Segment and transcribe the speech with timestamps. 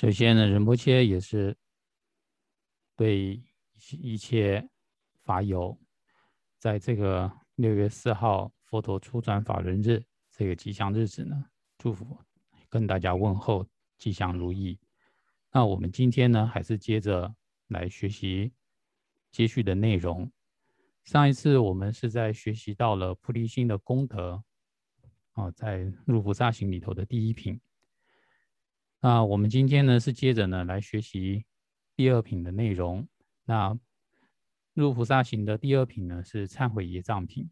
[0.00, 1.54] 首先呢，仁波切也是
[2.96, 3.38] 对
[4.00, 4.66] 一切
[5.24, 5.78] 法友，
[6.58, 11.44] 在这个六月四号佛陀初转法轮日这个吉祥日子呢，
[11.76, 12.18] 祝福
[12.70, 13.68] 跟大家问候
[13.98, 14.78] 吉祥如意。
[15.52, 17.34] 那我们今天呢，还是接着
[17.68, 18.54] 来学习
[19.30, 20.32] 接续的内容。
[21.04, 24.42] 上一次我们是在学习到了菩提心的功德，
[25.34, 27.60] 哦，在入菩萨行里头的第一品。
[29.02, 31.46] 那我们今天呢是接着呢来学习
[31.96, 33.08] 第二品的内容。
[33.44, 33.78] 那
[34.74, 37.50] 入菩萨行的第二品呢是忏悔业障品。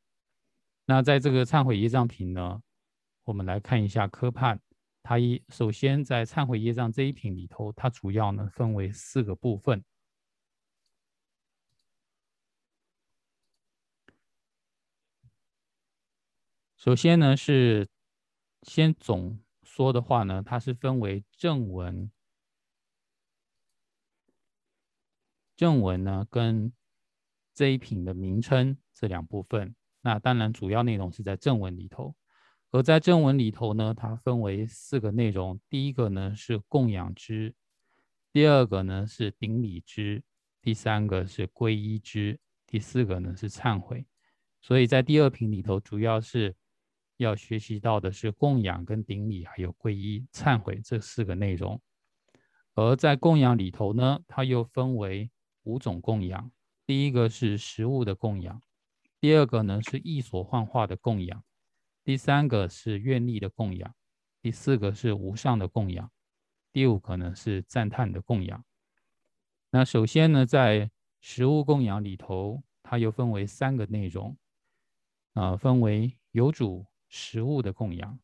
[0.84, 2.62] 那在这个忏悔业障品呢，
[3.24, 4.60] 我们来看一下科判。
[5.02, 9.82] 它一首先在忏悔业障这一品里头，它主要呢分为四个部分。
[16.76, 17.88] 首先呢是
[18.62, 19.38] 先总。
[19.78, 22.10] 说的话呢，它是分为正文，
[25.56, 26.72] 正文呢跟
[27.54, 29.76] 这一品的名称这两部分。
[30.00, 32.16] 那当然主要内容是在正文里头，
[32.72, 35.60] 而在正文里头呢，它分为四个内容。
[35.70, 37.54] 第一个呢是供养之，
[38.32, 40.24] 第二个呢是顶礼之，
[40.60, 44.04] 第三个是皈依之，第四个呢是忏悔。
[44.60, 46.56] 所以在第二品里头，主要是。
[47.18, 51.80] 要学习到的是供养、跟顶礼，还有皈依、忏悔这四个内容。
[52.74, 55.30] 而在供养里头呢，它又分为
[55.64, 56.50] 五种供养。
[56.86, 58.62] 第一个是食物的供养，
[59.20, 61.44] 第二个呢是意所幻化的供养，
[62.02, 63.94] 第三个是愿力的供养，
[64.40, 66.10] 第四个是无上的供养，
[66.72, 68.64] 第五个呢是赞叹的供养。
[69.70, 74.38] 那首先呢，在食物供养里头，它又分为三个内容，
[75.34, 76.86] 啊，分为有主。
[77.08, 78.18] 食物的供养，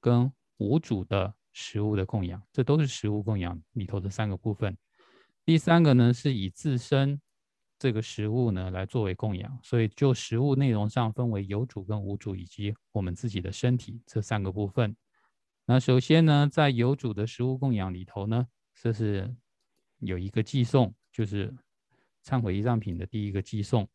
[0.00, 4.76] 跟无主的食物的供养，这都是食物供养里头的三个部分。
[5.44, 7.20] 第三个呢，是以自身
[7.78, 14.94] 这个食物呢来作为供养，所以就食物内容上分为有主跟无主，以及我们自己的身体这三个部分。
[15.64, 19.34] 那首先呢，在有主的食物供养里头呢，这是
[19.98, 21.54] 有一个寄送，就是
[22.24, 23.88] 忏悔仪仗品的第一个寄送。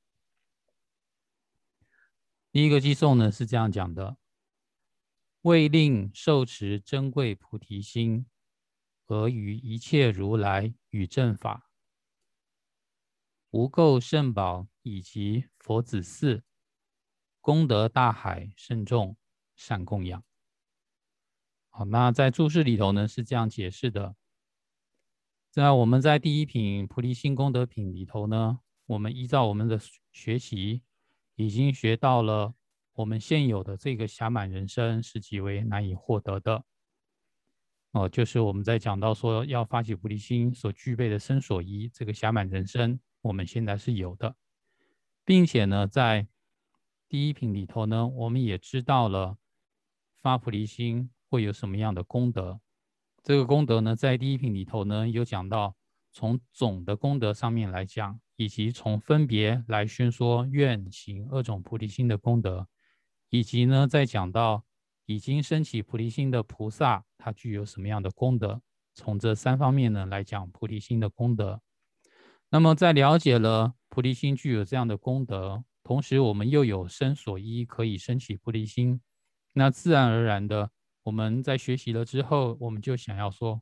[2.51, 4.17] 第一个寄送呢是这样讲的。
[5.45, 8.25] 为令受持珍贵菩提心，
[9.05, 11.69] 而于一切如来与正法、
[13.51, 16.43] 无垢圣宝以及佛子寺、
[17.41, 19.15] 功德大海甚众
[19.55, 20.23] 善供养。
[21.69, 24.15] 好，那在注释里头呢是这样解释的：
[25.51, 29.79] 在我们在第一品菩提心功德品里头呢，我们依照我们的
[30.11, 30.81] 学习，
[31.35, 32.55] 已经学到了。
[32.95, 36.63] 我们现有的这个暇满人生是极为难以获得的，
[37.91, 44.33] 哦，就是我们在讲到说要发起菩提心所具备的身所依，这个暇满人生我们现在是有的，
[45.25, 46.25] 并且呢，在
[47.09, 49.37] 第一品里头呢，我们也知道了
[50.15, 52.61] 发菩提心会有什么样的功德。
[53.23, 55.75] 这个功德呢，在第一品里头呢，有讲到
[56.13, 62.65] 从总的功德上面来讲，以及从分别来宣说愿行二种菩提心的功德。
[63.29, 64.65] 以及呢，在讲到
[65.05, 68.61] 已经升起菩提心的菩萨，他具有什么样的功德？
[68.93, 71.61] 从这三方面呢来讲菩提心的功德。
[72.49, 79.01] 那么在了解了菩提心具有这样的功德，同时我们又有身所依可以升起菩提心，
[79.53, 80.71] 那自然而然的，
[81.03, 83.61] 我们在学习了之后，我们就想要说，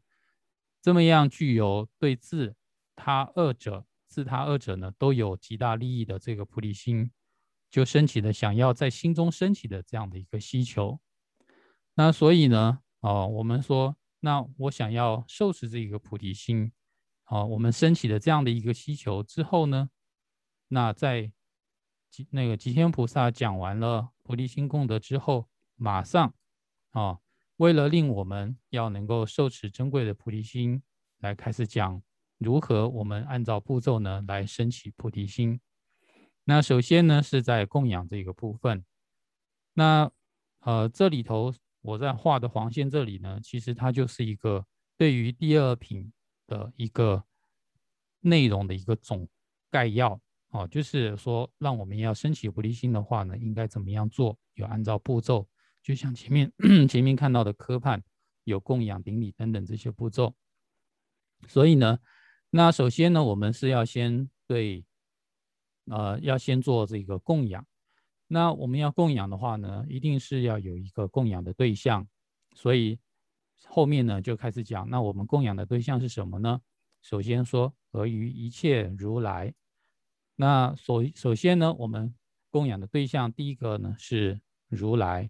[0.81, 2.55] 这么样具有对自
[2.95, 7.09] 他二者、自他二者呢都有极大利益的这个菩提心。
[7.73, 10.99] 就升起的想要在心中升起的这样的一个需求，
[11.95, 16.71] 那所以呢，哦，我们说，那我想要受持这一个菩提心，
[17.25, 19.89] 哦，我们升起的这样的一个需求之后呢，
[20.67, 21.31] 那在
[22.11, 26.31] 吉那个吉天菩萨讲完了菩提心功德之后，马上，
[26.91, 27.17] 啊，
[27.57, 30.83] 为了令我们要能够受持珍贵的菩提心，
[31.17, 31.99] 来开始讲
[32.37, 35.59] 如何我们按照步骤呢来升起菩提心。
[36.45, 38.83] 那首先呢，是在供养这个部分。
[39.73, 40.11] 那
[40.59, 44.65] 呃，这里头我在画的黄线这里呢，其实它就是一个
[44.97, 46.11] 对于第二品
[46.45, 47.23] 的一个
[48.19, 49.27] 内容的一个总
[49.71, 50.19] 概要
[50.49, 54.37] 哦，就是说让我们要升起菩提心的话呢，应该怎么样做？
[54.55, 55.47] 有按照步骤，
[55.81, 56.51] 就像前面
[56.89, 58.03] 前面看到的科判
[58.43, 60.35] 有供养、顶礼等等这些步骤。
[61.47, 61.99] 所以呢，
[62.49, 64.83] 那首先呢，我们是要先对。
[65.85, 67.65] 呃，要先做这个供养。
[68.27, 72.07] 那我们要供养的话呢，一定是要有一个供养的对象。
[72.55, 72.99] 所以，
[73.67, 76.61] 后面呢就开始讲，那我们供养的对象是什么呢？
[77.01, 79.53] 首先说，合于一切如来。
[80.35, 82.15] 那首首先呢，我们
[82.49, 84.39] 供养的对象第一个呢是
[84.69, 85.29] 如来。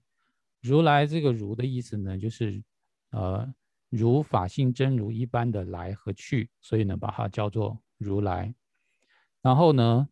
[0.62, 2.64] 如来这个“如”的意思呢，就是
[3.12, 3.54] 呃
[3.90, 8.56] 如法性真如一般的来和去，所以呢把它叫做如来。
[9.42, 10.08] 然后呢，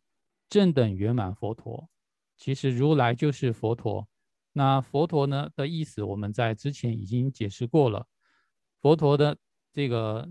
[0.51, 1.89] 正等圆满佛陀，
[2.36, 4.06] 其实如来就是佛陀。
[4.51, 8.06] 那佛陀呢的意思，我们在之前已经解释过了。
[8.81, 9.38] 佛陀的
[9.71, 10.27] 这个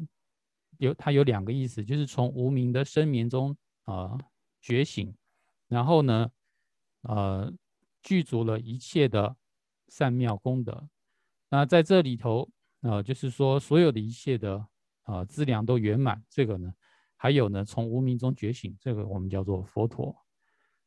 [0.76, 4.18] 有它有两个意思，就是从无名的生眠中啊
[4.60, 5.16] 觉醒，
[5.68, 6.30] 然后呢，
[7.00, 7.50] 呃
[8.02, 9.34] 具足了一切的
[9.88, 10.86] 善妙功德。
[11.48, 12.46] 那在这里头，
[12.82, 14.66] 呃，就是说所有的一切的
[15.04, 16.22] 啊资粮都圆满。
[16.28, 16.74] 这个呢，
[17.22, 20.16] 还有呢，从无名中觉醒，这个我们叫做佛陀。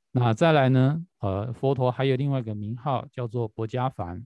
[0.09, 4.25] 那再来呢，呃，佛陀还有另外一个名号叫做薄伽梵。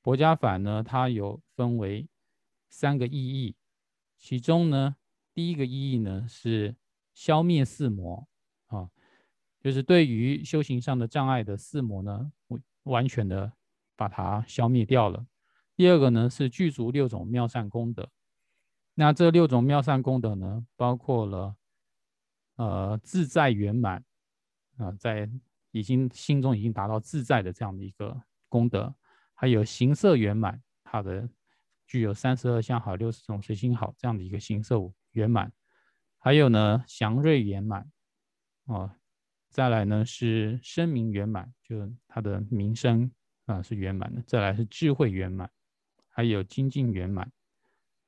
[0.00, 2.08] 薄伽梵呢，它有分为
[2.70, 3.54] 三个意义，
[4.16, 4.96] 其中呢，
[5.34, 6.76] 第一个意义呢是
[7.12, 8.26] 消灭四魔
[8.68, 8.88] 啊，
[9.60, 12.32] 就是对于修行上的障碍的四魔呢，
[12.84, 13.52] 完全的
[13.96, 15.26] 把它消灭掉了。
[15.76, 18.08] 第二个呢是具足六种妙善功德，
[18.94, 21.56] 那这六种妙善功德呢，包括了
[22.56, 24.04] 呃自在圆满
[24.76, 25.28] 啊，在
[25.72, 28.16] 已经心中已经达到自在的这样的一个
[28.48, 28.94] 功德，
[29.34, 31.28] 还有行色圆满，它的
[31.86, 34.78] 具有三十二相好、六十种随心好这样的一个行色
[35.10, 35.52] 圆满，
[36.18, 37.90] 还有呢祥瑞圆满
[38.66, 38.96] 啊，
[39.50, 43.10] 再来呢是声名圆满，就它的名声
[43.46, 45.50] 啊是圆满的，再来是智慧圆满。
[46.16, 47.28] 还有精进圆满，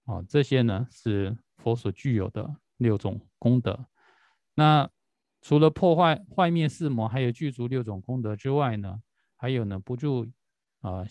[0.06, 3.87] 哦，这些呢是佛所具有的六种功德。
[4.55, 4.91] 那
[5.43, 9.00] 除了破坏坏灭四魔，还有具足六种功德之外呢，
[9.37, 10.26] 还有呢不住
[10.81, 11.05] 啊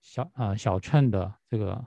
[0.00, 1.84] 小啊小乘的这个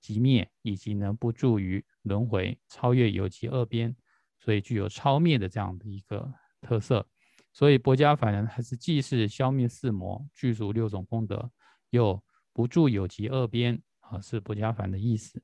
[0.00, 3.96] 寂灭，以及呢不住于轮回，超越有极恶边，
[4.38, 7.06] 所以具有超灭的这样的一个特色。
[7.52, 11.50] 所以薄伽梵呢，还是既是消灭四魔，具足六种功德，
[11.90, 12.22] 又。
[12.52, 15.40] 不住有极恶边啊，是薄伽梵的意思。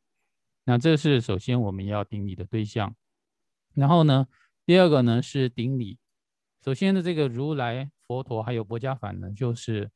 [0.69, 2.97] 那这是首先我们要顶礼的对象。
[3.73, 4.27] 然后呢，
[4.65, 5.97] 第二个呢是顶礼。
[6.65, 9.93] 首先的这个如来佛陀还有薄伽梵呢，就是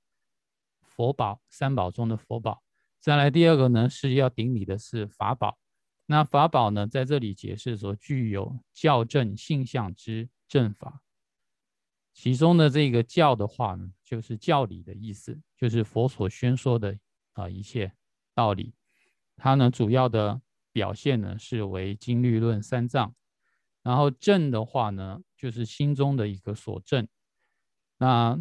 [0.81, 2.63] 佛宝三宝中的佛宝。
[3.01, 5.59] 再来第二个呢是要顶礼的是法宝。
[6.07, 11.03] 那法宝呢在这里解释说具有教正性相之正法。
[12.13, 16.97] 其中的这个教的话呢，就是教理的意思，就是佛所宣说的
[17.33, 17.93] 啊一切
[18.35, 18.73] 道理。
[19.37, 20.41] 它呢主要的
[20.73, 23.15] 表现呢是为经律论三藏，
[23.83, 27.07] 然后正的话呢就是心中的一个所正。
[27.99, 28.39] 那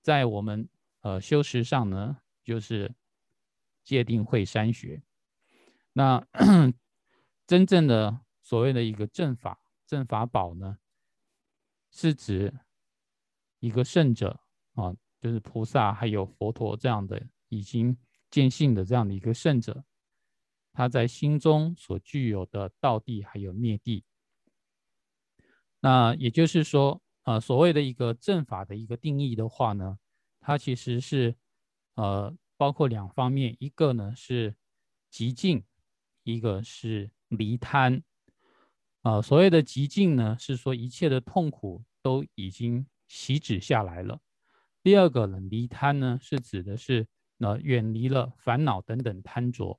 [0.00, 0.68] 在我们
[1.00, 2.94] 呃修持上呢，就是
[3.84, 5.02] 界定会山学。
[5.92, 6.26] 那
[7.46, 10.78] 真正的所谓的一个正法正法宝呢，
[11.90, 12.52] 是指。
[13.64, 14.40] 一个圣者
[14.74, 17.96] 啊，就是菩萨，还有佛陀这样的已经
[18.28, 19.84] 见性的这样的一个圣者，
[20.72, 24.04] 他在心中所具有的道地还有灭地。
[25.80, 29.98] 那也就是说，呃，所谓的一个正法的一个定义的话呢，
[30.40, 31.36] 它其实是
[31.94, 34.56] 呃包括两方面，一个呢是
[35.10, 35.64] 极静，
[36.22, 38.02] 一个是离贪。
[39.02, 42.86] 啊，所谓的极静呢，是说一切的痛苦都已经。
[43.14, 44.20] 息止下来了。
[44.82, 47.06] 第二个呢，离贪呢，是指的是
[47.40, 49.78] 呃远离了烦恼等等贪着。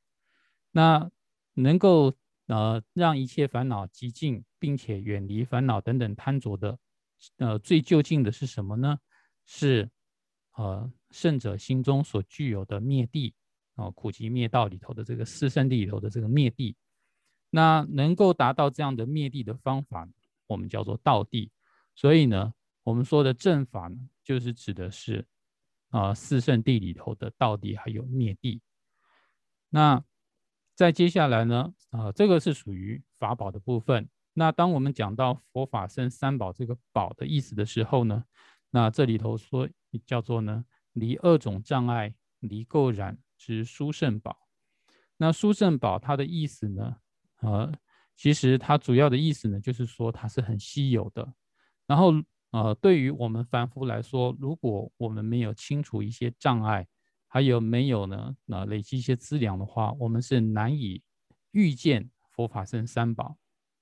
[0.74, 1.10] 那
[1.54, 2.14] 能够
[2.48, 6.78] 呃让一切烦恼极尽，并且远离烦恼等等贪着的，
[7.38, 9.00] 呃最究竟的是什么呢？
[9.46, 9.90] 是
[10.56, 13.34] 呃圣者心中所具有的灭地
[13.76, 16.76] 啊，苦集灭道里头的这个四圣地里头的这个灭地。
[17.50, 20.10] 那能够达到这样的灭地的方法，
[20.48, 21.50] 我们叫做道地。
[21.96, 22.54] 所以呢。
[22.86, 25.26] 我们说的正法呢，就是指的是
[25.88, 28.60] 啊四圣地里头的道地还有灭地。
[29.70, 30.04] 那
[30.76, 34.10] 再接下来呢，啊这个是属于法宝的部分。
[34.34, 38.24] 那当我们讲到佛法僧三宝这个宝的意思的时候呢，
[38.72, 39.70] 那这里头说
[40.06, 44.38] 叫做呢离二种障碍离垢染之殊胜宝。
[45.18, 46.98] 那殊胜宝它的意思呢，
[47.42, 47.72] 呃
[48.16, 51.34] 其实它主要的意思呢，就是说它是很稀有的，
[51.88, 52.14] 然后。
[52.54, 56.86] 呃，对于我们凡夫来说，如果我们没有清除一些障碍，
[57.34, 58.36] 还有没有呢？
[58.46, 61.02] 那累积一些资粮的话，我们是难以
[61.50, 63.36] 遇见佛法僧三宝。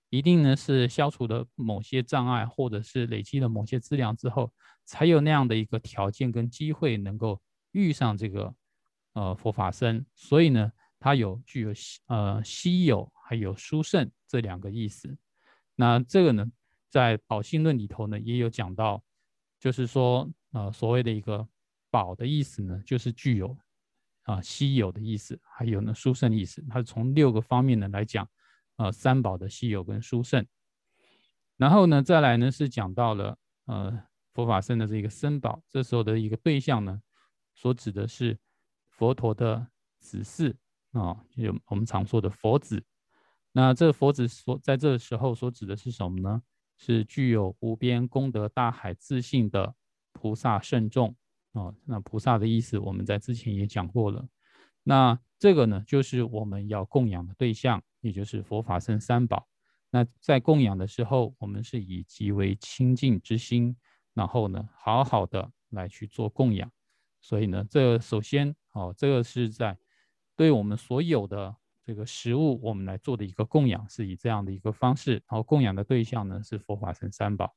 [0.10, 4.54] 一定呢是消除了某些障碍，或者是累积了某些资粮之后，
[4.86, 7.42] 才有那样的一个条件跟机会，能够
[7.74, 8.56] 遇上这个
[9.16, 10.06] 呃佛法僧。
[10.16, 11.74] 所以呢，它有具有
[12.08, 15.18] 呃稀有还有殊胜这两个意思。
[15.76, 16.50] 那这个呢，
[16.90, 19.04] 在宝性论里头呢也有讲到，
[19.60, 21.46] 就是说呃所谓的一个
[21.92, 23.56] 宝的意思呢，就是具有
[24.24, 26.66] 啊稀有的意思，还有呢殊胜意思。
[26.70, 28.28] 它是从六个方面呢来讲，
[28.78, 30.44] 呃三宝的稀有跟殊胜。
[31.58, 37.02] 然后呢再来呢是讲到了呃佛法僧的这个僧宝，这时候的一个对象呢，
[37.54, 38.40] 所指的是
[38.88, 39.68] 佛陀的
[40.00, 40.56] 子嗣。
[40.92, 42.84] 啊，就我们常说的佛子，
[43.54, 46.42] 那这佛子所在这时候所指的是什么呢？
[46.76, 49.74] 是具有无边功德大海自信的
[50.12, 51.16] 菩萨圣众
[51.54, 51.74] 哦。
[51.86, 54.28] 那菩萨的意思，我们在之前也讲过了。
[54.84, 59.48] 那这个呢，就是我们要供养的对象，也就是佛法僧三宝。
[59.90, 63.76] 那在供养的时候，我们是以极为清净之心，
[64.14, 66.72] 然后呢，好好的来去做供养。
[67.22, 69.78] 所以呢，这首先哦，这个是在。
[70.34, 71.56] 对我们所有的
[71.86, 75.12] 这个食物，我们来做的一个供养，是以这样的一个方式。
[75.12, 77.54] 然后供养的对象呢是佛法僧三宝。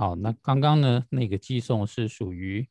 [0.00, 2.68] 好，那刚刚呢那个寄送是属于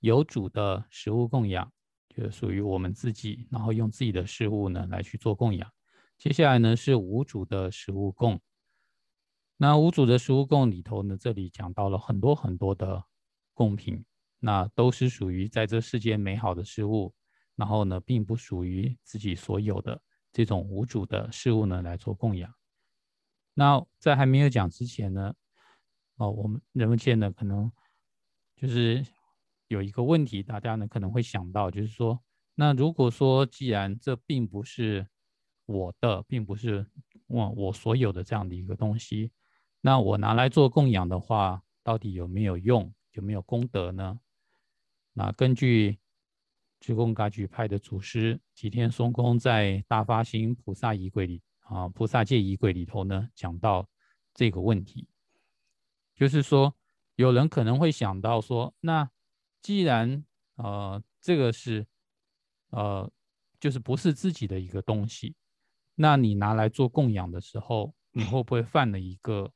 [0.00, 1.70] 有主的食物供养，
[2.08, 5.70] 就属于我们自己，然后用自己的食物呢来去做供养。
[6.16, 8.40] 接下来呢是无主的食物供。
[9.58, 13.04] 那无主的食物供里头呢，这里讲到了很多很多的
[13.52, 14.02] 贡品，
[14.38, 17.14] 那都是属于在这世间美好的事物，
[17.56, 20.00] 然后呢，并不属于自己所有的
[20.32, 22.50] 这种无主的事物呢来做供养。
[23.52, 25.34] 那在还没有讲之前呢，
[26.22, 27.70] 哦，我们人们界呢可能
[28.54, 29.04] 就是
[29.66, 32.22] 有一个问题，大家呢可能会想到，就是说，
[32.54, 35.04] 那如果说既然这并不是
[35.66, 36.86] 我的，并不是
[37.26, 39.32] 我我所有的这样的一个东西。
[39.80, 44.20] 那我拿来做供养的话，到底有没有用，有没有功德呢？
[45.14, 45.98] 那根据
[46.78, 53.88] 智公噶举派的祖师吉天松公在《大发心菩萨仪轨》里啊，《菩萨戒仪轨》里头呢，讲到
[54.32, 55.08] 这个问题，
[56.14, 56.74] 就是说，
[57.16, 59.10] 有人可能会想到说，那
[59.60, 60.24] 既然
[60.56, 61.86] 呃这个是
[62.70, 63.10] 呃
[63.60, 65.34] 就是不是自己的一个东西，
[65.94, 69.52] 那你拿来做供养的时候，你会不会犯了一个？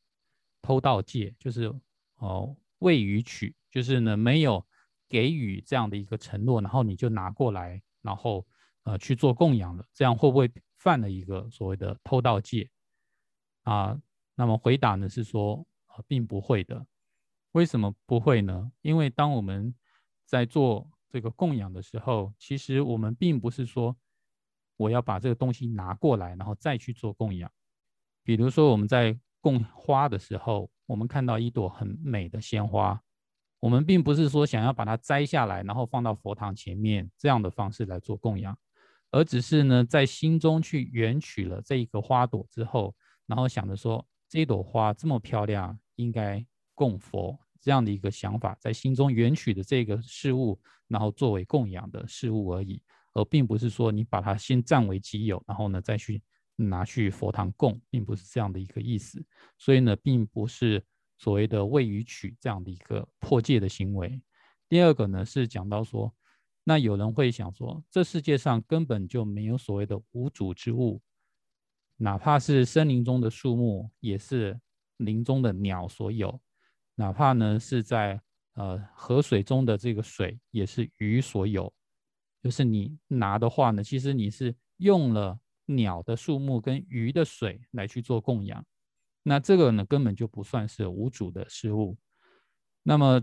[0.63, 1.73] 偷盗戒就是
[2.17, 4.67] 哦，未予取，就是呢没有
[5.09, 8.45] 给予这样的一个承诺，然后你就拿过来，然后
[8.83, 12.69] 呃去做供养了，这样会不会犯了一个所谓的偷盗戒
[13.63, 13.97] 啊？
[14.35, 15.65] 那么回答呢是说，
[16.07, 16.87] 并不会的。
[17.53, 18.71] 为什么不会呢？
[18.83, 19.75] 因为当我们
[20.25, 23.97] 在做这个供养的时候，其实我们并不是说
[24.77, 27.51] 我要把这个东西拿过来，然后再去做供养。
[28.23, 33.01] 比如说我们在供花的时候，我们看到一朵很美的鲜花，
[33.61, 38.59] 我们并不是说想要把它摘下来，然后放到佛堂前面这样的方式来做供养，
[39.13, 42.95] 而只是呢，在心中去缘取了这一个花朵之后，
[43.27, 46.43] 然后想着说这朵花这么漂亮，应该
[46.75, 52.81] 供佛这样的一个想法，在心中缘取的这个事物，然后作为供养的事物而已，
[53.13, 56.23] 而并不是说你把它先占为己有，然后呢再去。
[56.59, 59.23] 拿去佛堂供，并不是这样的一个意思，
[59.59, 60.83] 所以呢，并不是
[61.19, 64.19] 所谓的未予取这样的一个破戒的行为。
[64.67, 66.15] 第二个呢，是讲到说，
[66.65, 71.03] 那有人会想说，这世界上根本就没有所谓的无主之物，
[71.99, 74.59] 哪怕是森林中的树木，也是
[74.97, 76.41] 林中的鸟所有；
[76.95, 78.21] 哪怕呢是在
[78.55, 81.73] 呃河水中的这个水，也是鱼所有。
[82.43, 85.39] 就是你拿的话呢，其实你是用了。
[85.69, 88.65] 鸟的树木跟鱼的水来去做供养，
[89.25, 91.99] 那这个呢根本就不算是无主的事物。
[92.85, 93.21] 那么，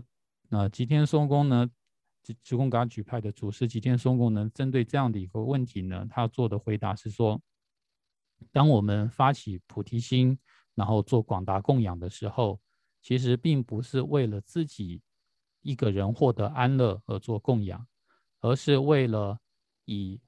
[0.50, 1.66] 呃，吉天松公呢，
[2.22, 7.40] 吉吉公噶举派的祖师吉天松公呢，针对这样的一个问题呢，他做的回答是说：
[8.52, 10.38] 当我们发起菩提心，
[10.74, 12.60] 然后做广大供养的时候，
[13.00, 15.00] 其实并不是为了自己
[15.62, 17.86] 一个人获得安乐而做供养，
[18.40, 19.38] 而是为了
[19.84, 20.20] 以。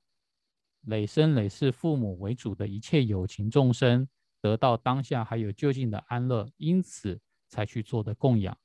[0.82, 4.06] 累生累世父母为主的一切有情众生
[4.40, 8.56] 得到当下还有就近的安乐，因此才去做的供养。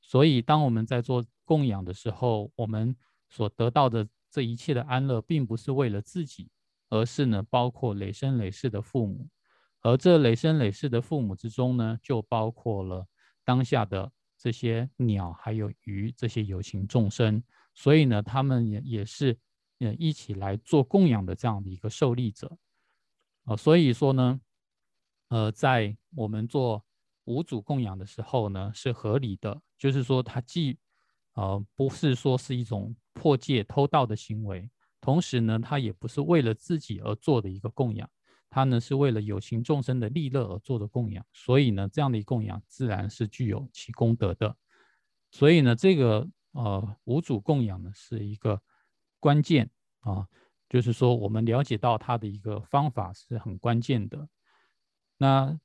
[0.00, 2.96] 所以，当我们在做供养的时候，我们
[3.28, 6.50] 所得到的这一切的安乐，并不是为了自己，
[6.88, 9.28] 而是呢，包括累生累世的父母。
[9.82, 13.06] 而这累生累世的父母之中呢，就包括了
[13.44, 17.42] 当下的这些鸟还有鱼这些有情众生。
[17.74, 19.38] 所以呢，他们也也是。
[19.80, 22.58] 呃，一起来做供养的这样的一个受力者，
[23.44, 24.40] 呃，所以说呢，
[25.28, 26.84] 呃，在我们做
[27.26, 30.76] 五祖供养的时候呢，是合理的，就是说它既
[31.34, 34.68] 呃不是说是一种破戒偷盗的行为，
[35.00, 38.10] 同时呢，它也不是为了自己而做的一个供养，
[38.50, 44.56] 它呢是为了有情众生的利乐而做的供养，所以呢，这样的供养自然是具有其功德的。
[45.30, 48.60] 所以呢，这个呃五主供养呢是一个
[49.20, 50.26] 关键啊，
[50.68, 54.28] 就是说我们了解到它的一个方法是很关键的。
[55.18, 55.58] 那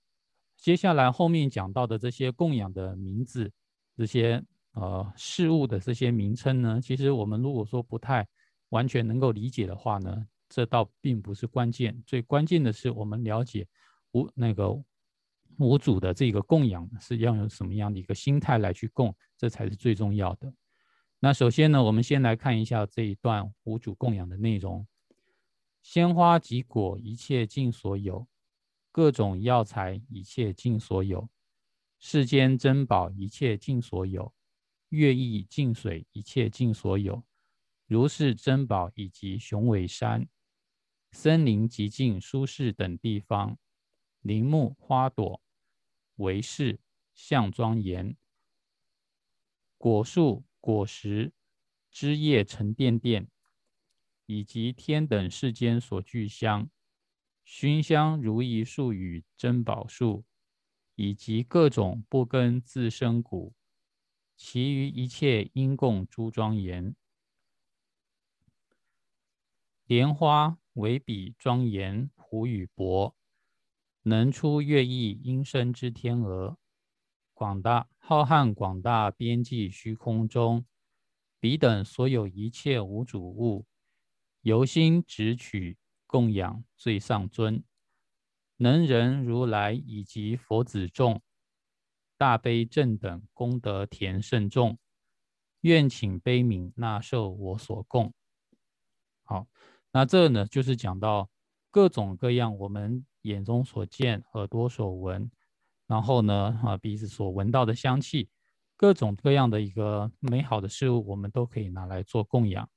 [0.57, 3.51] 接下来后面讲到的这些供养的名字，
[3.95, 8.27] 这些呃事物的这些名称呢，其实我们如果说不太
[8.69, 11.99] 完全能够理解的话呢，这倒并不是关键。
[12.05, 13.67] 最关键的是我们了解
[14.11, 14.71] 五那个
[15.57, 20.53] 五祖的这个供养是要用什么样的一个心态来去供，这才是最重要的。
[21.19, 24.85] 那首先呢，我们先来看一下这一段五祖供养的内容：
[25.81, 28.27] 鲜花及果，一切尽所有。
[28.91, 31.27] 各种药材，一切尽所有；
[31.97, 34.31] 世间珍宝，一切尽所有；
[34.89, 37.23] 乐意净水，一切尽所有。
[37.87, 40.27] 如是珍宝以及雄伟山、
[41.13, 43.57] 森林极静、舒适等地方，
[44.21, 45.39] 林木花朵
[46.15, 46.79] 为饰，
[47.13, 48.15] 象庄严；
[49.77, 51.31] 果树果实
[51.91, 53.27] 枝叶沉甸甸，
[54.25, 56.69] 以及天等世间所具香。
[57.45, 60.25] 熏香如意树与珍宝树，
[60.95, 63.53] 以及各种不根自生谷，
[64.35, 66.95] 其余一切因供诸庄严。
[69.85, 73.15] 莲花为比庄严，虎与伯，
[74.03, 76.57] 能出乐意音声之天鹅。
[77.33, 80.65] 广大浩瀚广大边际虚空中，
[81.39, 83.65] 彼等所有一切无主物，
[84.41, 85.77] 由心直取。
[86.05, 87.63] 供养最上尊，
[88.57, 91.23] 能人如来以及佛子众，
[92.17, 94.77] 大悲正等功德田甚众，
[95.61, 98.13] 愿请悲悯纳受我所供。
[99.23, 99.47] 好，
[99.93, 101.29] 那这呢就是讲到
[101.71, 105.31] 各种各样我们眼中所见、耳朵所闻，
[105.87, 108.27] 然后呢啊鼻子所闻到的香气，
[108.75, 112.67] 各种各样的一个美好的事物，我们都可以拿来做供养。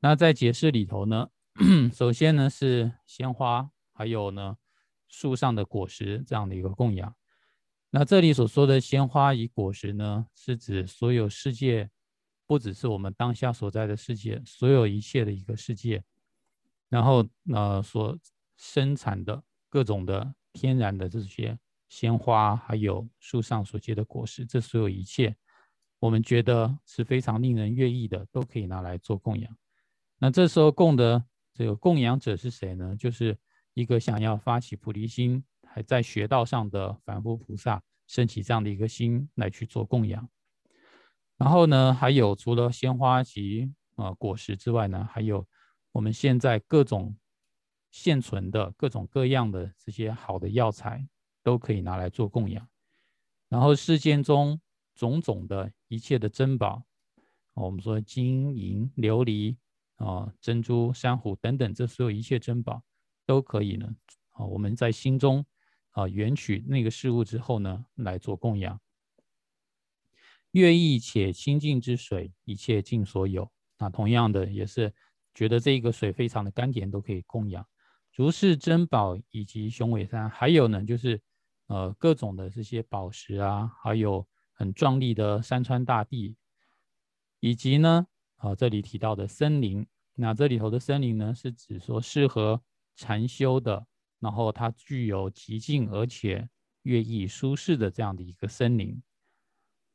[0.00, 1.28] 那在解释里头呢？
[1.94, 4.56] 首先呢是鲜花，还有呢
[5.06, 7.14] 树上的果实这样的一个供养。
[7.90, 11.90] 那这里所说的鲜花与果实呢，是指所有世界，
[12.44, 16.02] 不只是我们当下所在的世界，所有一切的一个世界。
[16.94, 18.16] 然后呃所
[18.56, 25.34] 生产的各种的天然的这些鲜花，还有树上所结的果实，这所有一切，
[25.98, 29.56] 我们觉得是非常令人悦意的，都可以拿来做供养。
[30.18, 31.24] 那这时候供的。
[31.56, 32.96] 这个供养者是谁呢？
[32.96, 33.38] 就是
[33.74, 40.28] 一个想要发起菩提心，还在学道上的凡夫菩萨，升起这样的一个心来去做供养。
[41.36, 45.46] 然后呢，还有除了鲜花及啊果实之外呢，还有
[45.94, 47.16] 我们现在各种
[47.92, 51.08] 现存的各种各样的这些好的药材，
[51.40, 52.68] 都可以拿来做供养。
[53.48, 54.60] 然后世间中
[54.96, 56.82] 种种的一切的珍宝，
[57.52, 59.56] 我们说金银琉璃。
[59.96, 62.82] 啊，珍珠、珊瑚等等，这所有一切珍宝
[63.24, 63.94] 都可以呢。
[64.30, 65.46] 啊，我们在心中
[65.92, 68.80] 啊，缘取那个事物之后呢，来做供养。
[70.50, 73.48] 乐意且清净之水，一切尽所有。
[73.78, 74.92] 那同样的，也是
[75.34, 77.66] 觉得这个水非常的甘甜，都可以供养。
[78.14, 81.20] 如是珍宝以及雄伟山，还有呢，就是
[81.66, 86.36] 呃各种的这些宝石啊，还有很壮丽的山川大地，
[87.40, 88.06] 以及呢。
[88.36, 92.60] 啊，这里提到的森林，那这里头的森林呢，是指说适合
[92.94, 93.86] 禅修的，
[94.20, 96.46] 然后它具有极静而且
[96.82, 99.02] 乐意舒适的这样的一个森林。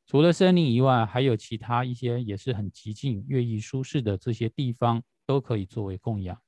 [0.07, 6.41] 除了森林以外，还有其他一些也是很极静、乐意舒适的这些地方，都可以作为供养。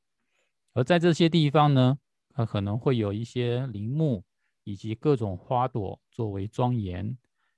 [0.73, 4.23] 而在这些地方呢，它可能会有一些林木
[4.63, 7.15] 以及各种花朵作为庄严，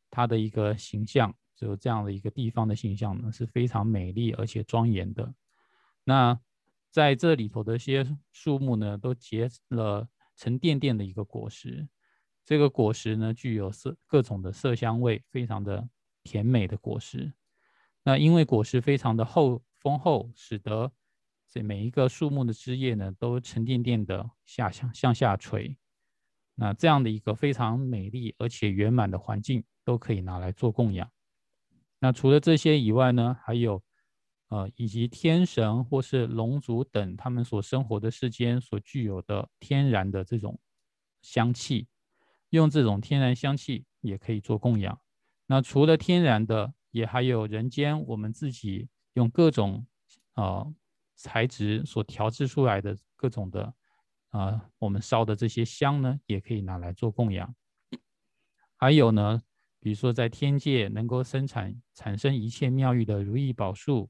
[0.09, 1.33] 它的一个形象。
[1.55, 5.33] 就这样的一个地方的形象呢，是非常美丽而且庄严的。
[6.03, 6.37] 那
[6.91, 10.05] 在这里头的一些树木呢，都结了
[10.35, 11.87] 沉甸甸的一个果实。
[12.43, 15.87] 这个果实呢，具有色各种的色香味，非常的
[16.21, 17.31] 甜美的果实。
[18.03, 20.91] 那因为果实非常的厚丰厚，使得
[21.53, 25.77] 这每一个树木的枝叶呢，都沉甸甸的下向向下垂。
[26.55, 31.07] 那这样的一个非常美丽而且圆满的环境，都可以拿来做供养。
[31.99, 33.83] 那除了这些以外呢，还有，
[34.47, 40.59] 呃，以及天神或是龙族等他们所生活的世间所具有的天然的这种
[41.21, 41.87] 香气，
[42.49, 44.99] 用这种天然香气也可以做供养。
[45.45, 49.85] 那除了天然的，也还有人间我们自己用各种
[50.33, 50.65] 啊
[51.15, 53.73] 材质所调制出来的各种的
[54.29, 57.55] 啊，我们烧的这些香呢，也可以拿来做供养。
[58.75, 59.41] 还有呢，
[59.79, 64.09] 比如说在天界能够生产产生一切妙玉的如意宝树，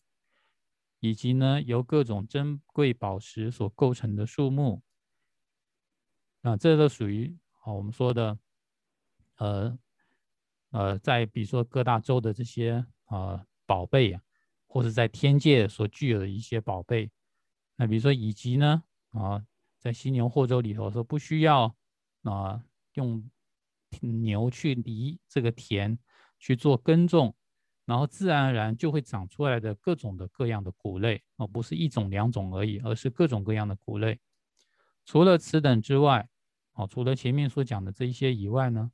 [0.99, 4.81] 以及呢由各种珍贵宝石所构成的树木，
[6.41, 8.37] 啊，这都属于啊我们说的
[9.37, 9.77] 呃。
[10.75, 14.19] 呃，在比如说各大洲的这些啊宝贝啊，
[14.73, 17.11] 或者在天界所具有的一些宝贝，
[17.75, 18.81] 那比如说以及呢
[19.11, 19.45] 啊，
[19.77, 21.75] 在犀牛霍州里头说不需要
[22.23, 22.59] 啊
[22.95, 23.23] 用
[24.01, 25.95] 牛去犁这个田
[26.39, 27.35] 去做耕种，
[27.85, 34.19] 然后自然而然就会长出来的各种的各样的谷类啊，不是一种两种而已，而是各种各样的谷类。
[35.05, 36.27] 除了此等之外，
[36.71, 38.91] 啊，除了前面所讲的这一些以外呢？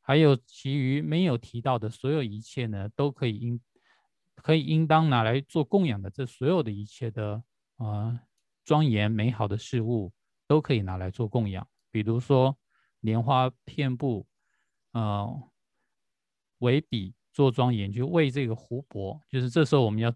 [0.00, 3.60] 还有其余没有提到的所有一切呢，都可以因
[4.42, 7.42] 可以应当拿来做供养的，这所有的一切的
[7.76, 8.20] 啊
[8.64, 10.12] 庄严美好的事物，
[10.46, 11.66] 都可以拿来做供养。
[11.90, 12.56] 比如说
[13.00, 14.26] 莲花片布，
[14.92, 15.50] 呃，
[16.58, 20.12] 为笔做庄严，就为这个湖泊，就是这时候我们要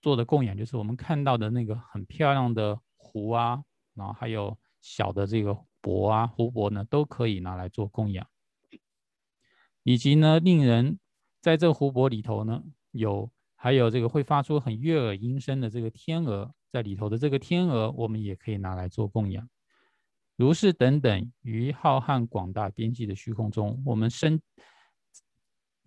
[0.00, 3.62] 做的供养，就是我们看到的那个很漂亮的湖啊，
[3.94, 8.26] 然后还有小的这个泊啊，湖泊呢，都可以拿来做供养。
[9.82, 10.98] 以及呢，令人
[11.40, 13.30] 在这湖泊里头呢，有
[13.66, 19.50] 还有这个会发出很悦耳音声的这个天鹅，在里头的这个天鹅，我们也可以拿来做供养。
[20.36, 24.40] 如是等等，于浩瀚广大边际的虚空中，我们生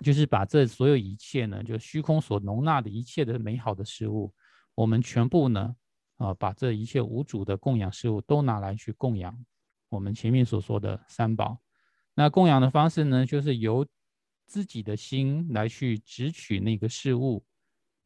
[0.01, 4.33] 就是把这所有一切呢，就虚空所容纳的一切的美好的事物，
[4.75, 5.73] 我们全部呢，
[6.17, 9.33] 啊，把这一切无主的供养事物都拿来去供养
[9.87, 11.57] 我们前面所说的三宝。
[12.13, 13.87] 那供养的方式呢，就是由
[14.45, 17.41] 自己的心来去直取那个事物，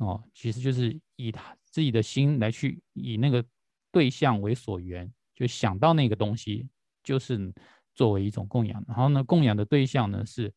[0.04, 3.44] 哦，其实就是以他自己的心来去以那个
[3.92, 6.68] 对象为所缘，就想到那个东西，
[7.04, 7.54] 就是
[7.96, 8.84] 作为一种供养。
[8.88, 10.54] 然后呢，供养的对象呢是，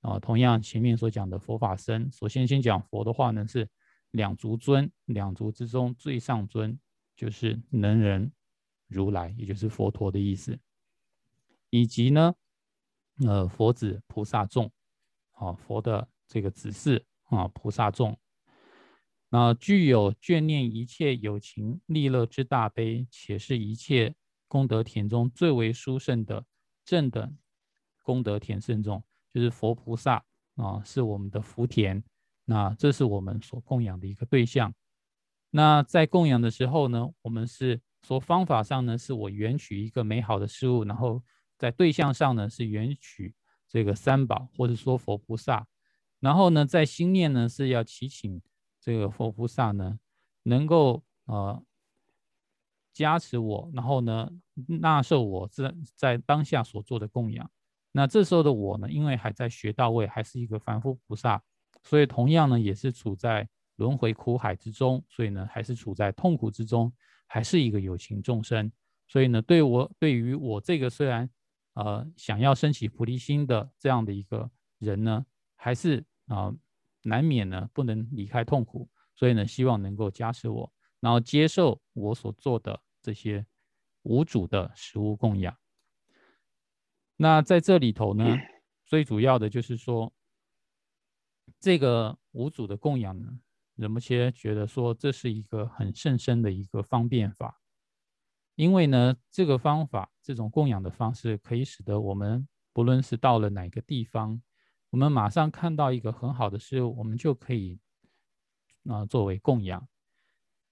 [0.00, 2.10] 啊，同样前面所讲的佛法僧。
[2.10, 3.68] 首先先讲佛的话呢，是
[4.12, 6.78] 两足尊，两足之中最上尊
[7.14, 8.32] 就是能人
[8.86, 10.58] 如来，也就是佛陀的意思，
[11.70, 12.34] 以及呢。
[13.26, 14.70] 呃，佛子菩萨众，
[15.32, 18.16] 啊，佛的这个子嗣啊，菩萨众，
[19.28, 24.14] 那具有眷念一切有情利乐之大悲，且是一切
[24.46, 26.44] 功德田中最为殊胜的
[26.84, 27.36] 正等
[28.02, 30.24] 功德田圣众，就是佛菩萨
[30.56, 32.02] 啊，是我们的福田。
[32.44, 34.74] 那这是我们所供养的一个对象。
[35.50, 41.22] 那在供养的时候呢，我们是说方法上呢，是我缘取一个美好的事物，然后。
[41.60, 43.34] 在对象上呢，是缘取
[43.66, 45.66] 这个三宝，或者说佛菩萨。
[46.20, 48.40] 然后呢，在心念呢，是要祈请
[48.88, 49.98] 这个佛菩萨呢，
[50.44, 51.62] 能够呃
[52.94, 54.30] 加持我，然后呢
[54.80, 57.50] 纳受我在在当下所做的供养。
[57.92, 61.42] 那这时候的我呢，因为还在学到位，还是一个凡夫菩萨，
[61.82, 63.46] 所以同样呢，也是处在
[63.76, 66.90] 轮回苦海之中，所以呢，还是处在痛苦之中，
[67.26, 68.72] 还是一个有情众生。
[69.06, 71.28] 所以呢，对我对于我这个虽然。
[71.74, 75.24] 呃，想要升起菩提心的这样的一个人呢，
[75.54, 76.52] 还是啊
[77.08, 83.46] 难免呢不能离开痛苦，所以呢希望能够加持我，然后接受我所做的这些
[84.02, 85.56] 无主的食物供养。
[87.16, 88.24] 那在这里头呢，
[88.86, 90.12] 最主要的就是说，
[91.58, 93.40] 这个无主的供养呢，
[93.74, 97.60] 人们些觉得说这是一个很甚深的一个方便法。
[98.54, 104.40] 因为呢，这个方法，这种供养的方式，可以使得我们不论是到了哪个地方，
[104.90, 107.78] 我们马上看到一个很好的事物，我们就可以
[108.88, 109.86] 啊作为供养。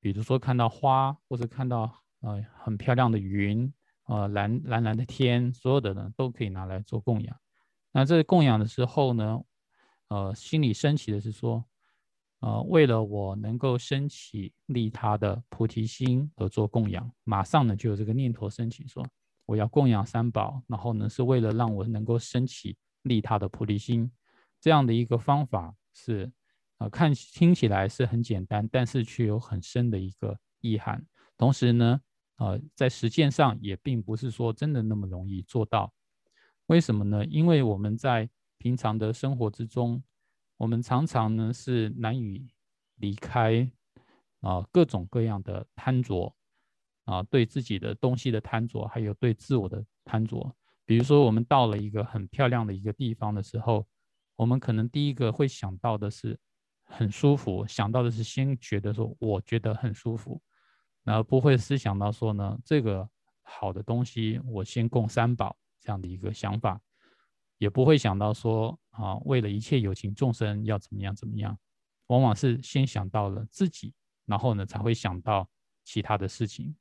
[0.01, 3.73] 比如说看到花，或者看到呃很漂亮的云，
[4.05, 7.37] 呃蓝蓝蓝的天，所有的呢都可以拿来做供养。
[7.93, 9.41] 那这供养的时候呢，
[10.09, 11.65] 呃心里升起的是说。
[12.41, 19.05] 呃，为了我能够升起利他的菩提心而做供养，马上呢就有这个念头升起，说
[19.47, 22.77] 我要供养三宝，然后呢是为了让我能够升起
[23.07, 24.11] 利他的菩提心，
[24.61, 26.31] 这样的一个方法是，
[26.79, 31.05] 呃，看听起来是很简单，但是却有很深的一个意涵。
[31.37, 32.01] 同时呢，
[32.37, 35.93] 呃，在实践上也并不是说真的那么容易做到。
[36.67, 37.25] 为什么呢？
[37.27, 40.03] 因为我们在平常的生活之中。
[40.59, 42.49] 我们常常呢是难以
[42.95, 43.71] 离开
[44.41, 46.35] 啊各种各样的贪着
[47.05, 53.85] 啊对自己的东西的贪着，还有对自我的贪着，比如说，我们到了一个很漂亮的一个地方的时候，
[54.37, 56.39] 我们可能第一个会想到的是
[56.85, 60.41] 很舒服，想到的是先觉得说我觉得很舒服，
[61.03, 63.09] 然后不会思想到说呢这个
[63.43, 66.81] 好的东西我先供三宝这样的一个想法，
[67.59, 71.59] 也不会想到说啊为了一切有情众生要怎么样怎么样，
[72.07, 73.93] 往往是先想到了自己，
[74.25, 75.49] 然后呢才会想到
[75.83, 76.77] 其他的事情，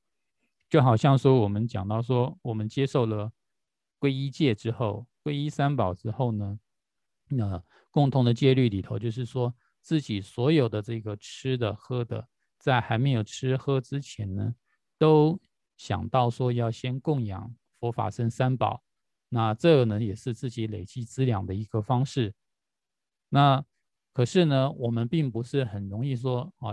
[0.70, 3.32] 就好像说我们讲到说我们接受了。
[4.06, 6.60] 皈依戒之后，皈依三宝之后呢，
[7.28, 12.28] 那共同的戒律里头，就是说自己所有的这个吃的喝的，
[12.60, 14.54] 在还没有吃喝之前呢，
[15.00, 15.40] 都
[15.76, 18.84] 想到说要先供养佛法僧三宝。
[19.30, 22.36] 那这个呢，也是自己累积资粮的一个方式。
[23.30, 23.66] 那
[24.14, 26.70] 可是呢，我们并不是很容易说啊，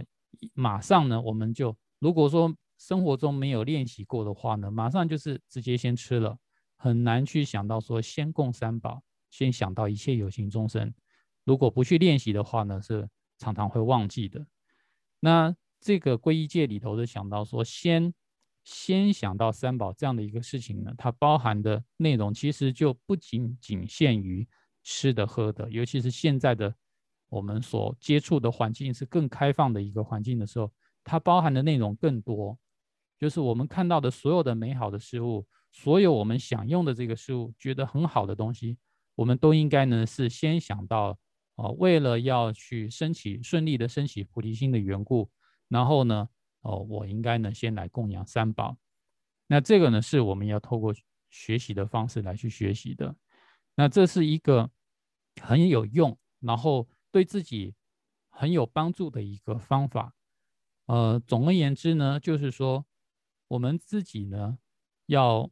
[0.52, 6.36] 马上呢，我们就如果说生活中没有练习过的话呢，马上就是直接先吃了。
[6.82, 10.92] 很难去想到说先供三宝，先想到一切有情众生。
[11.44, 14.44] 如果不去练习的话呢，是常常会忘记的。
[15.20, 18.12] 那这个皈依戒里头的想到说先
[18.64, 24.44] 先想到三宝这样的一个事情呢，它包含的内容其实就不仅仅限于
[24.82, 26.74] 吃的喝的，尤其是现在的
[27.28, 30.72] 我们所接触的环境是更开放的一个环境的时候，
[31.04, 32.58] 它包含的内容更多，
[33.20, 35.46] 就是我们看到的所有的美好的事物。
[35.74, 38.76] 所有我们想用的这个事物，觉得很好的东西，
[39.14, 41.18] 我们都应该呢是先想到，
[41.54, 45.30] 哦，为了要去升起顺利的升起菩提心的缘故，
[45.68, 46.28] 然后呢，
[46.60, 48.76] 哦，我应该呢先来供养三宝。
[49.46, 50.94] 那这个呢是我们要透过
[51.30, 53.16] 学习的方式来去学习的。
[53.74, 54.70] 那这是一个
[55.40, 57.74] 很有用，然后对自己
[58.28, 60.14] 很有帮助的一个方法。
[60.84, 62.84] 呃，总而言之呢，就是说
[63.48, 64.58] 我们自己呢
[65.06, 65.50] 要。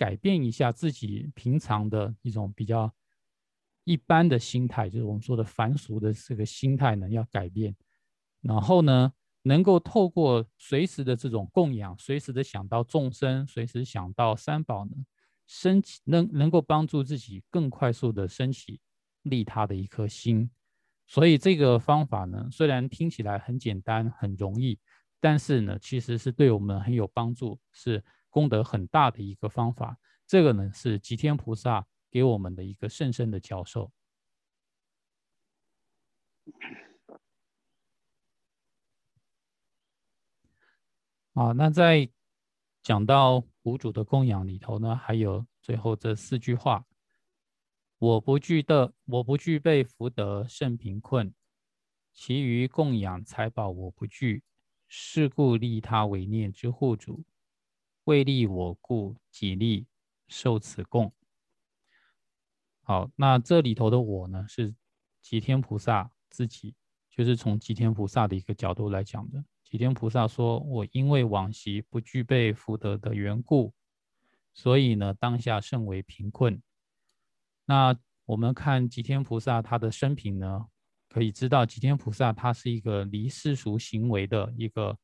[0.00, 2.90] 改变一下自己平常的一种比较
[3.84, 7.76] 一般的心态，就是我们说的凡俗的这个心态呢，要改变。
[8.40, 14.92] 然后呢，能够透过随时的这种供养，随时的想到众生，随时想到三宝呢，
[15.46, 18.80] 升起能能够帮助自己更快速的升起
[19.24, 20.50] 利他的一颗心。
[21.06, 24.78] 所以这个方法呢，虽然听起来很简单很容易，
[25.20, 28.02] 但是呢，其实是对我们很有帮助，是。
[28.30, 33.92] 功德很大的一个方法，这个呢是吉天菩萨给我们的一个甚深的教授。
[41.34, 42.10] 啊，那在
[42.82, 46.84] 讲到五主的供养里头呢，还有最后这四句话：
[47.98, 51.32] 我不具的，我不具备福德甚贫困，
[52.12, 54.42] 其余供养财宝我不具，
[54.88, 57.24] 是故利他为念之护主。
[58.10, 59.86] 为利我故，己利
[60.26, 61.12] 受此供。
[62.82, 64.74] 好，那这里头的我呢，是
[65.22, 66.74] 吉天菩萨自己，
[67.08, 69.44] 就是从吉天菩萨的一个角度来讲的。
[69.62, 73.72] 吉天菩萨说：“我因为往昔不具备福德的缘故，
[74.54, 76.60] 所以呢，当下甚为贫困。”
[77.64, 80.66] 那我们看吉天菩萨他的生平呢，
[81.08, 84.98] 可以知道吉天菩萨他是一个离世俗行为的一个。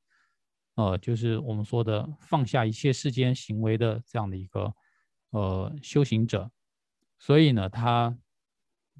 [0.77, 4.75] 呃，就是我们说的放下一切世间行为的这样的一个
[5.31, 6.51] 呃修行者，
[7.19, 8.17] 所以呢，他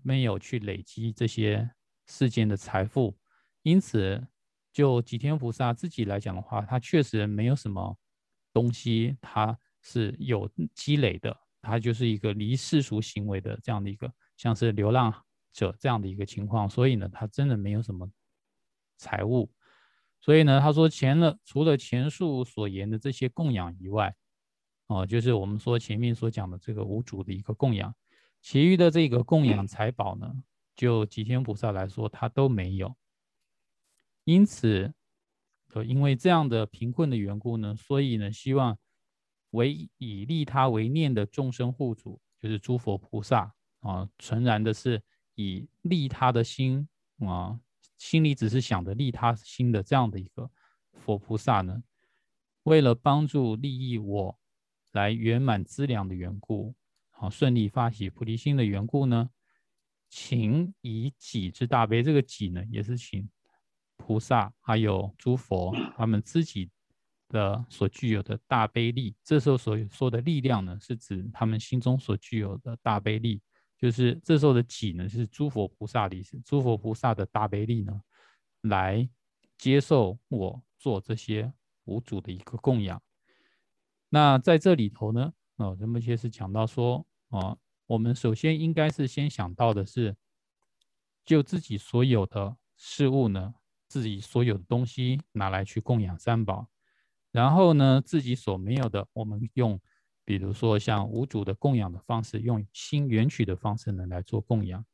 [0.03, 1.71] 没有去累积这些
[2.07, 3.19] 世间的财富，
[3.63, 4.27] 因此
[4.73, 7.99] 就吉天菩萨自己来讲的话，他确实没有什么
[8.55, 15.13] 东西，他是有积累的，他就是一个离世俗行为的这样的一个像是流浪
[15.53, 18.11] 者这样的一个情况，所以呢，他真的没有什么
[18.97, 19.53] 财物。
[20.27, 24.13] 所以呢，他说前了，除了前述所言的这些供养以外，
[24.89, 27.95] 哦，就是我们说前面所讲的这个无主的一个供养，
[28.43, 30.35] 其余的这个供养财宝呢，
[30.75, 32.97] 就吉天菩萨来说，他都没有。
[34.25, 34.93] 因此，
[35.73, 38.77] 呃因为这样的贫困的缘故呢，所以呢，希望
[39.51, 45.01] 为以利他为念的众生护主，就是诸佛菩萨啊，纯然的是
[45.37, 46.89] 以利他的心
[47.21, 47.61] 啊。
[47.99, 50.51] 心里只是想着利他心的这样的一个
[50.93, 51.83] 佛菩萨呢，
[52.65, 54.39] 为了帮助利益我
[54.93, 56.75] 来圆满资粮的缘故，
[57.13, 59.31] 啊，顺利发起菩提心的缘故呢，
[60.09, 63.29] 请以己之大悲，这个己呢，也是请
[63.97, 66.71] 菩萨还有诸佛他们自己
[67.29, 69.17] 的所具有的大悲力。
[69.25, 73.41] 这时候所说的力量呢，是指他们心中所具有的大悲力。
[73.79, 76.41] 就是这时候的己呢，是诸佛菩萨的意思。
[76.45, 78.01] 诸佛菩萨的大悲力呢，
[78.63, 79.09] 来
[79.59, 81.53] 接受我做这些
[81.85, 83.03] 无主的一个供养。
[84.09, 90.17] 那在这里头呢，哦，仁波切是讲到说，哦，我们首先应该是先想到的是，
[91.25, 93.55] 就自己所有的事物呢，
[93.89, 96.69] 自己所有的东西拿来去供养三宝，
[97.31, 99.79] 然后呢，自己所没有的，我们用，
[100.27, 104.85] 比如说像无主的供养的方式，用心缘取的方式呢来做供养。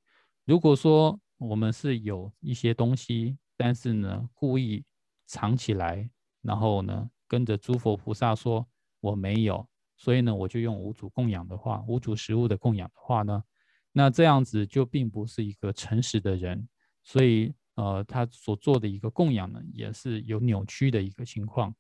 [0.45, 4.85] 如果说我们是有一些东西，但是呢，故意
[5.27, 6.09] 藏起来，
[6.43, 8.69] 然后呢，跟着诸佛菩萨说
[9.01, 9.67] 我没有，
[9.97, 13.43] 所以呢，我就用无主供养的话，无主食物的供养的话呢，
[13.91, 16.69] 那这样子就并不是一个诚实的人，
[17.03, 21.75] 所以呃，他所做的一个供养呢，也是有扭曲的一个情况，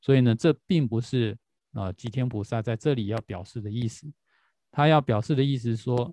[0.00, 1.38] 所以呢，这并不是
[1.76, 4.12] 呃吉天菩萨在这里要表示的意思，
[4.72, 6.12] 他要表示的意思说。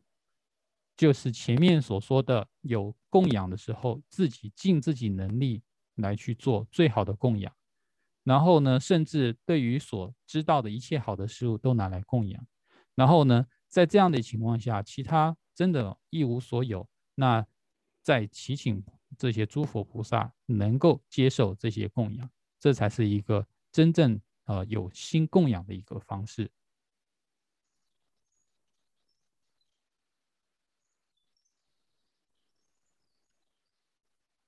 [0.95, 5.63] 就是前面所说的，有供养的时候，自己尽自己能力
[5.95, 7.51] 来去做最好的供养，
[8.23, 12.45] 然后呢，甚至对于所知道的一切好的事物都拿来供养，
[12.93, 17.43] 然后呢，在这样的情况下，其他真的一无所有，那
[18.03, 18.85] 在祈请
[19.17, 26.51] 这些诸佛菩萨能够接受这些供养，这才是一个真正呃有心供养的一个方式。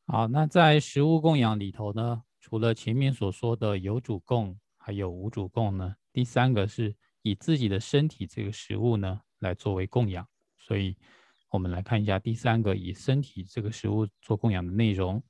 [0.07, 10.27] 好，那在食物供养里头呢，除了前面所说的有主供，还有无主供呢，第三个是以自己的身体这个食物呢来作为供养。
[10.59, 10.95] 所以，
[11.49, 15.23] 我们来看一下第三个以身体这个食物做供养的内容。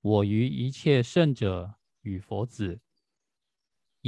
[0.00, 2.80] 我于一切圣者与佛子，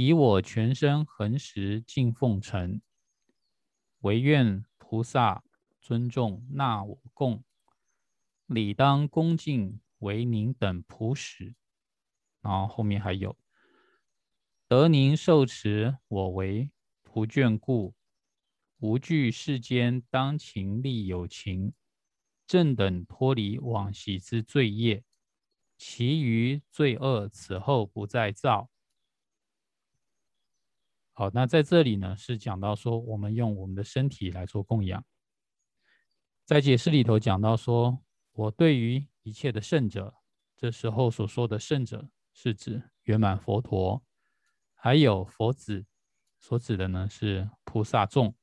[0.01, 2.79] 以我全身恒时敬奉承，
[3.99, 5.43] 唯愿菩萨
[5.81, 7.43] 尊重纳我供。
[8.45, 11.53] 理当恭敬为您等普使，
[12.39, 13.37] 然后后面还有
[14.69, 16.71] 得您受持我为
[17.03, 17.93] 仆眷故，
[18.77, 21.73] 无惧世间当情利有情，
[22.47, 25.03] 正等脱离往昔之罪业，
[25.77, 28.69] 其余罪恶此后不再造。
[31.19, 35.03] 好，那在这里呢是讲到说，我们用我们的身体来做供养，
[36.45, 37.99] 在解释里头讲到说。
[38.31, 40.15] 我对于一切的圣者，
[40.55, 44.01] 这时候所说的圣者是指圆满佛陀，
[44.73, 45.85] 还有佛子
[46.39, 48.33] 所指的呢是菩萨众。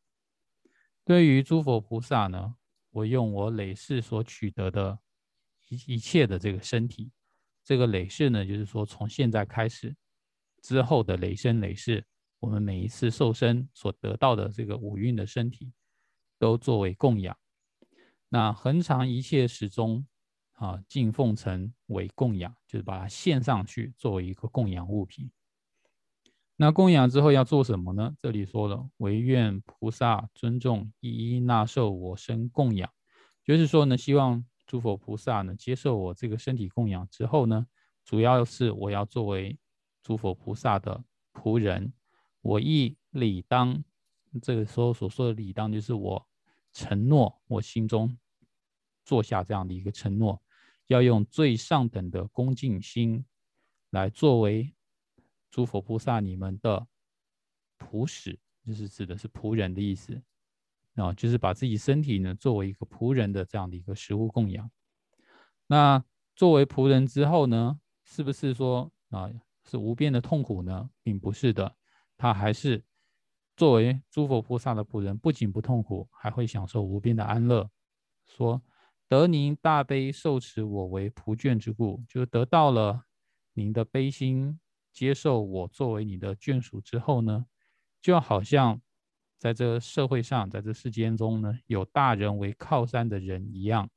[1.02, 2.56] 对于诸佛菩萨呢，
[2.90, 4.98] 我用我累世所取得的
[5.70, 7.10] 一一切的这个身体，
[7.64, 9.96] 这个累世呢，就是说从现在开始
[10.60, 12.06] 之后的累生累世，
[12.46, 15.72] 我们每一次受身所得到的这个五蕴的身体，
[16.38, 17.36] 都作为供养。
[18.28, 20.06] 那恒常一切始终
[20.52, 25.28] 啊，敬奉成为供养，就是把它献上去作为一个供养物品。
[26.54, 28.14] 那供养之后要做什么呢？
[28.16, 32.88] 这里说了，唯愿菩萨尊重一一纳受我身供养，
[33.44, 37.66] 就是说呢，希望诸佛菩萨呢接受我这个身体供养之后呢，
[38.04, 39.58] 主要是我要作为
[40.04, 41.92] 诸佛菩萨的仆人，
[42.46, 43.82] 我亦理当，
[44.40, 46.24] 这个时候所说的理当就是我。
[46.72, 48.18] 承诺，我心中
[49.02, 50.40] 做下这样的一个承诺，
[50.88, 53.24] 要用最上等的恭敬心
[53.88, 54.74] 来作为
[55.50, 56.86] 诸佛菩萨你们的
[57.78, 60.22] 仆使，就是指的是仆人的意思
[60.96, 64.70] 啊，就是把自己身体呢作为一个仆人的这样的一个食物供养。
[65.66, 66.04] 那
[66.34, 69.30] 作为仆人之后呢，是不是说啊
[69.64, 70.90] 是无边的痛苦呢？
[71.02, 71.74] 并不是的，
[72.16, 72.84] 他还是。
[73.56, 77.70] 作为诸佛菩萨的仆人，不仅不痛苦，还会享受无边的安乐。
[78.26, 78.60] 说
[79.08, 83.06] 得您大悲受持我为仆眷之故，就得到了
[83.54, 84.60] 您的悲心，
[84.92, 87.46] 接受我作为你的眷属之后呢，
[88.02, 88.78] 就好像
[89.38, 93.88] 在这社会上，在这世间中呢，有大人为靠山的人一样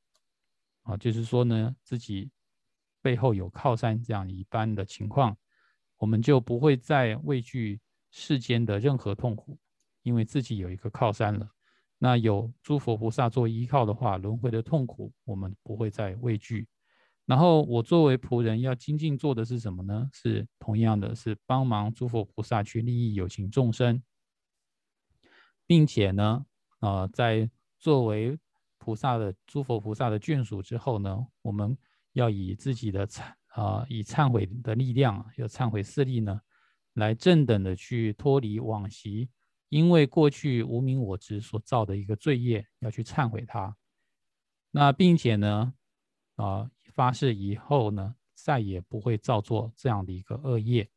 [0.84, 2.32] 啊，就是说呢，自己
[3.02, 5.38] 背后有靠山这样一般的情况，
[5.98, 7.82] 我们就不会再畏惧。
[8.12, 9.58] 世间的任何痛苦，
[10.04, 11.50] 因为自己有一个靠山了，
[11.98, 16.68] 那有诸佛菩萨做依靠的话，轮回的痛苦我们不会再畏惧。
[17.26, 20.10] 然后我作为仆人要精进做的是什么呢？
[20.12, 24.02] 是同样的是帮忙诸佛菩萨去利益有情众生，
[25.68, 26.44] 并且呢，
[26.80, 28.36] 呃，在作为
[28.80, 31.78] 菩萨的诸佛菩萨的眷属之后呢，我们
[32.14, 36.42] 要以自己的忏啊，以忏悔的力量，有忏悔势力呢。
[37.00, 39.30] 来正等的去脱离往昔，
[39.70, 43.76] 因为过去无名我执所造的一个罪业，要去忏悔它。
[44.70, 45.74] 那并且呢，
[46.36, 50.88] 啊发誓以后呢，再也不会造作这样的一个恶业。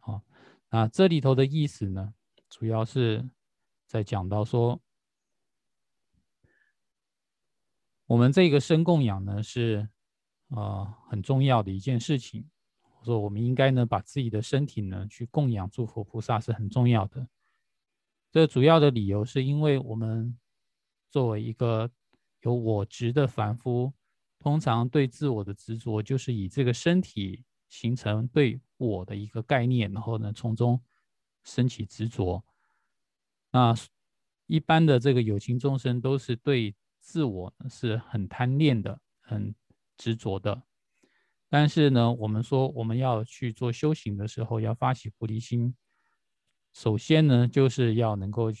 [0.00, 0.22] 好，
[0.68, 2.12] 那这里头的意思呢，
[2.50, 3.26] 主要是
[3.86, 4.78] 在讲到说，
[8.06, 9.88] 我们这个生供养呢是
[10.48, 12.50] 啊很重要的一件事情。
[13.00, 17.28] 我说我们应该呢把自己的身体呢去供养诸佛菩萨是很重要的。
[18.30, 20.36] 这主要的理由是因为我们
[21.10, 21.90] 作为一个
[22.42, 23.92] 有我执的凡夫，
[24.38, 30.80] 通常对自我的执着就是以这个身体形成对我的一个概念，然后呢从中
[31.44, 32.44] 升起执着。
[33.50, 33.74] 那
[34.46, 39.54] 一般的这个有情众生都是对自我是很贪恋的、很
[39.96, 40.62] 执着的。
[41.50, 45.74] 但是呢，我们说我们要去做修行的时候，要发起菩提心。
[46.74, 48.52] 首先呢，就是要能够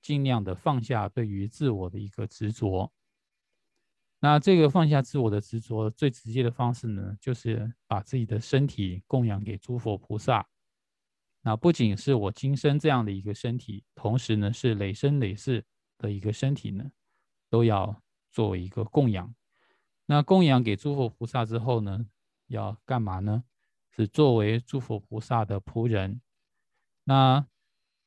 [0.00, 2.92] 尽量的放下对于自我的一个执着。
[4.20, 10.46] 那这个放下自我的执着，最直接的方式呢，就是把自己的身体供养给诸佛菩萨。
[11.42, 15.62] 那不仅是我今生这样的一个身体，同时呢，是累生累世
[15.98, 16.90] 的一个身体呢，
[17.50, 18.00] 都要
[18.30, 19.34] 作为一个供养。
[20.06, 22.06] 那供养给诸佛菩萨之后呢，
[22.48, 23.44] 要干嘛呢？
[23.90, 26.20] 是作为诸佛菩萨的仆人。
[27.04, 27.46] 那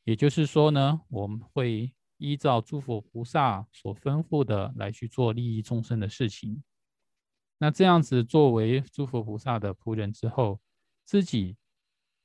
[0.03, 6.63] 也就是说呢，我们会依照诸佛菩萨所吩咐的来去做利益众生的事情。
[7.57, 10.59] 那这样子作为诸佛菩萨的仆人之后，
[11.05, 11.57] 自己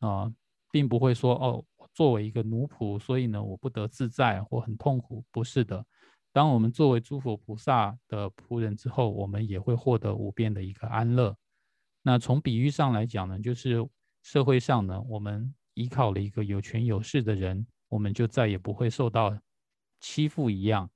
[0.01, 0.33] 啊，
[0.71, 1.65] 并不会说哦，
[1.95, 5.25] 作为一个奴仆，所以呢，我不得自在或很痛苦。
[5.31, 5.87] 不是的，
[6.33, 11.37] 当我们作为诸佛菩萨的仆人之后，我们也会获得无边的一个安乐。
[12.03, 13.89] 那从比喻上来讲呢，就是
[14.23, 15.55] 社会上呢，我们。
[15.75, 19.35] 依靠了一个有权有势的人，我们就再也不会受到
[20.01, 20.91] 欺负一样。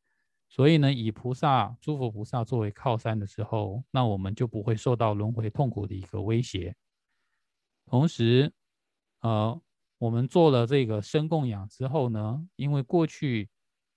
[0.50, 6.76] 所以呢，以菩萨、诸佛菩萨作为靠山的时候，那我们就不会受到轮回痛苦的一个威胁。
[7.86, 8.52] 同时，
[9.20, 9.58] 呃，
[9.96, 13.48] 我们做了这个生供养之后呢，因为过去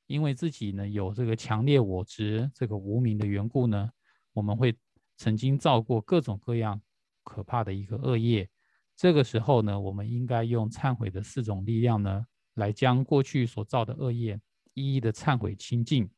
[0.10, 3.88] 因为自己呢有这个强烈我执、这个无名的缘故呢，
[4.34, 4.76] 我们会
[5.18, 6.82] 曾经造过各种各样
[7.22, 8.50] 可怕的一个恶业。
[8.96, 14.42] 这个时候呢，我们应该用忏悔的四种力量呢，来将过去所造的恶业
[14.74, 16.10] 一一的忏悔清净，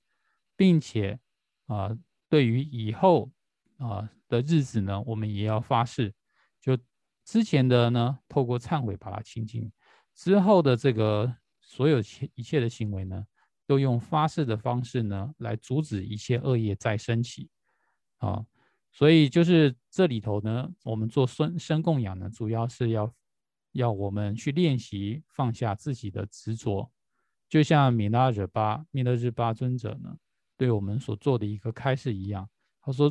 [0.55, 1.19] 并且
[1.65, 1.93] 啊，
[2.29, 3.29] 对于以后
[3.77, 6.13] 啊的日子呢，我们也要发誓，
[6.61, 6.77] 就
[7.25, 9.69] 之前的呢，透过忏悔把它清净，
[10.15, 11.99] 之后的这个所有
[12.35, 13.25] 一切的行为呢，
[13.71, 17.49] 都用发誓的方式呢，来阻止一切恶业再升起
[18.17, 18.45] 啊。
[18.91, 23.09] 所以就是这里头呢，我们做生生供养呢，主要是要
[23.71, 26.91] 要我们去练习放下自己的执着，
[27.47, 30.17] 就像米拉惹巴米勒日巴尊者呢，
[30.57, 32.49] 对我们所做的一个开示一样。
[32.81, 33.09] 他说，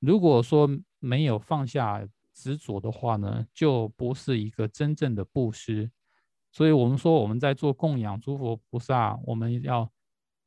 [0.00, 0.68] 如果说
[0.98, 5.88] 没有放下执着的话呢，就不是一个真正的布施。
[6.56, 9.92] 所以我们说我们在做供养诸佛菩萨，我们要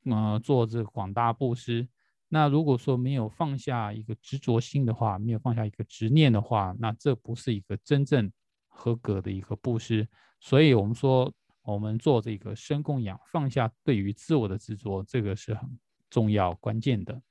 [0.05, 1.87] 嗯做这广大布施。
[2.29, 8.31] 那如果说没有放下一个执着心的话，没有放下一个执念的话，那这不是一个真正
[8.67, 10.07] 合格的一个布施。
[10.39, 11.31] 所以，我们说，
[11.61, 15.77] 我们做这个生供养，放下对于自我的执着，这个是很
[16.09, 17.21] 重要关键的。